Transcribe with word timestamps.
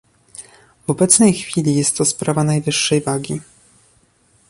W 0.87 0.89
obecnej 0.89 1.33
chwili 1.33 1.75
jest 1.75 1.97
to 1.97 2.05
sprawa 2.05 2.43
najwyższej 2.43 3.01
wagi 3.01 3.41